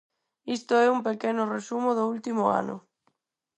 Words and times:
Isto 0.57 0.73
é 0.85 0.87
un 0.95 0.99
pequeno 1.09 1.43
resumo 1.55 1.89
do 1.97 2.03
último 2.15 2.43
ano. 2.61 2.75